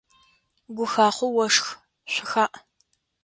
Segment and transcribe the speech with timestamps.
[0.75, 1.65] Гухахъо ошх,
[2.11, 2.53] шъухаӏ!